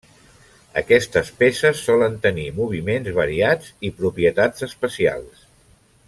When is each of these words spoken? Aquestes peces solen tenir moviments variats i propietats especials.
Aquestes 0.79 1.27
peces 1.41 1.83
solen 1.89 2.15
tenir 2.25 2.47
moviments 2.61 3.11
variats 3.21 3.69
i 3.91 3.95
propietats 4.03 4.69
especials. 4.73 5.45